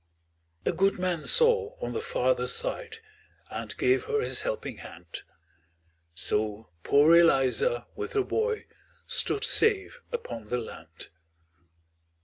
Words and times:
A 0.65 0.71
good 0.73 0.97
man 0.97 1.25
saw 1.25 1.75
on 1.79 1.93
the 1.93 2.01
farther 2.01 2.47
side, 2.47 2.97
And 3.51 3.77
gave 3.77 4.05
her 4.05 4.21
his 4.21 4.41
helping 4.41 4.77
hand; 4.77 5.21
So 6.15 6.71
poor 6.81 7.15
Eliza, 7.15 7.85
with 7.95 8.13
her 8.13 8.23
boy, 8.23 8.65
Stood 9.05 9.43
safe 9.43 10.01
upon 10.11 10.47
the 10.47 10.57
land. 10.57 11.09